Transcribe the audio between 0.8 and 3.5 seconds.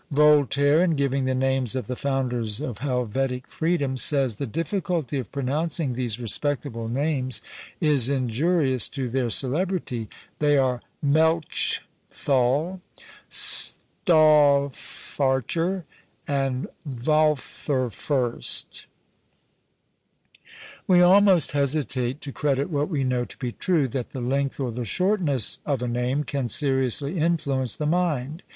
in giving the names of the founders of Helvetic